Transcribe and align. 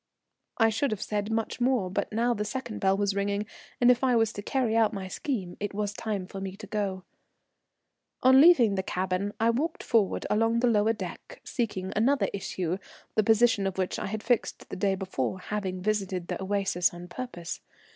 I 0.57 0.69
should 0.69 0.89
have 0.89 1.01
said 1.03 1.31
much 1.31 1.61
more, 1.61 1.87
but 1.91 2.11
now 2.11 2.33
the 2.33 2.43
second 2.43 2.79
bell 2.79 2.97
was 2.97 3.13
ringing, 3.13 3.45
and 3.79 3.91
if 3.91 4.03
I 4.03 4.15
was 4.15 4.33
to 4.33 4.41
carry 4.41 4.75
out 4.75 4.93
my 4.93 5.07
scheme 5.07 5.57
it 5.59 5.75
was 5.75 5.93
time 5.93 6.25
for 6.25 6.41
me 6.41 6.55
to 6.57 6.65
go. 6.65 7.03
On 8.23 8.41
leaving 8.41 8.73
the 8.73 8.81
cabin 8.81 9.31
I 9.39 9.51
walked 9.51 9.83
forward 9.83 10.25
along 10.27 10.59
the 10.61 10.65
lower 10.67 10.93
deck 10.93 11.39
seeking 11.43 11.93
another 11.95 12.29
issue, 12.33 12.79
the 13.13 13.21
position 13.23 13.67
of 13.67 13.77
which 13.77 13.99
I 13.99 14.07
had 14.07 14.23
fixed 14.23 14.69
the 14.69 14.75
day 14.75 14.95
before, 14.95 15.37
having 15.39 15.83
visited 15.83 16.29
the 16.29 16.41
Oasis 16.41 16.91
on 16.95 17.07
purpose. 17.07 17.61